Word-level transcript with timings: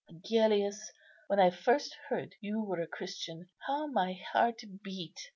Agellius, 0.09 0.89
when 1.27 1.39
I 1.39 1.51
first 1.51 1.93
heard 2.09 2.33
you 2.41 2.59
were 2.63 2.81
a 2.81 2.87
Christian, 2.87 3.51
how 3.67 3.85
my 3.85 4.13
heart 4.33 4.63
beat! 4.81 5.29